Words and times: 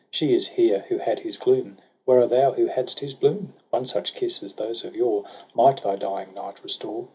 She 0.09 0.33
is 0.33 0.47
here 0.47 0.83
who 0.89 0.97
had 0.97 1.19
his 1.19 1.37
gloom, 1.37 1.77
Where 2.05 2.17
are 2.21 2.25
thou 2.25 2.53
who 2.53 2.65
hadst 2.65 3.01
his 3.01 3.13
bloom? 3.13 3.53
One 3.69 3.85
such 3.85 4.15
kiss 4.15 4.41
as 4.41 4.53
those 4.53 4.83
of 4.83 4.95
yore 4.95 5.25
Might 5.53 5.83
thy 5.83 5.95
dying 5.95 6.33
knight 6.33 6.63
restore 6.63 7.07